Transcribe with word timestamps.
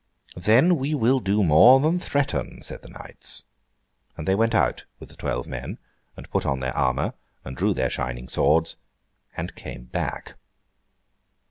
'Then 0.35 0.77
we 0.77 0.95
will 0.95 1.19
do 1.19 1.43
more 1.43 1.79
than 1.79 1.99
threaten!' 1.99 2.63
said 2.63 2.81
the 2.81 2.89
knights. 2.89 3.43
And 4.17 4.27
they 4.27 4.33
went 4.33 4.55
out 4.55 4.85
with 4.99 5.09
the 5.09 5.15
twelve 5.15 5.45
men, 5.45 5.77
and 6.17 6.27
put 6.31 6.43
on 6.43 6.59
their 6.59 6.75
armour, 6.75 7.13
and 7.45 7.55
drew 7.55 7.75
their 7.75 7.91
shining 7.91 8.27
swords, 8.27 8.77
and 9.37 9.53
came 9.53 9.85
back. 9.85 10.37